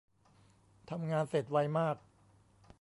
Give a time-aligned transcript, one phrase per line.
[0.89, 1.95] ทำงานเสร็จไวมาก